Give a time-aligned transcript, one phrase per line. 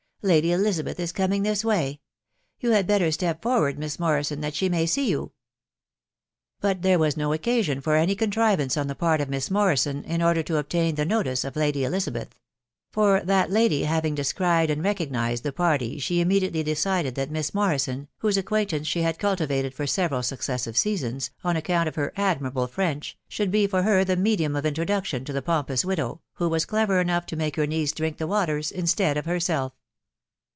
[0.23, 1.79] Lady Elizabeth is coming this way.
[2.59, 5.31] ••.You had better step for ward, Miss Morrison, that she may see you."
[6.59, 10.21] But there was no occasion for any contrivance on the part of Miss Morrison in
[10.21, 12.39] order to obtain the notice of Lady Elisa beth;
[12.91, 18.07] for that lady having descried and recognised the party, she immediately decided that Miss Morrison,
[18.19, 22.67] whose acquaint ance she had cultivated for several successive seasons, on account of her admirable
[22.67, 26.63] French, should be for her the medium of introduction to the pompous widow, who was
[26.63, 29.73] clever enough 2o make her niece drink the waters instead of herself.